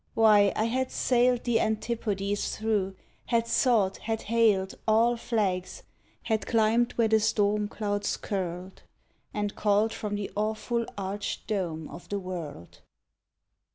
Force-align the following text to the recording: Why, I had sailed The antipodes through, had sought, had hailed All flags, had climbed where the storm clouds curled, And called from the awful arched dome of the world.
Why, 0.15 0.51
I 0.55 0.63
had 0.63 0.89
sailed 0.89 1.43
The 1.43 1.59
antipodes 1.59 2.57
through, 2.57 2.95
had 3.27 3.45
sought, 3.47 3.97
had 3.97 4.23
hailed 4.23 4.73
All 4.87 5.15
flags, 5.15 5.83
had 6.23 6.47
climbed 6.47 6.93
where 6.93 7.07
the 7.07 7.19
storm 7.19 7.67
clouds 7.67 8.17
curled, 8.17 8.81
And 9.31 9.55
called 9.55 9.93
from 9.93 10.15
the 10.15 10.31
awful 10.35 10.87
arched 10.97 11.45
dome 11.45 11.87
of 11.87 12.09
the 12.09 12.17
world. 12.17 12.81